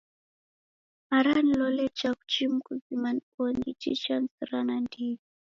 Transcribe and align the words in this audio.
Ara 1.17 1.39
nilole 1.45 1.83
chaghu 1.97 2.23
chimu 2.31 2.57
kizima 2.67 3.09
nibonye. 3.13 3.65
Ichi 3.73 3.91
chanisira 4.03 4.57
ndighi. 4.65 5.09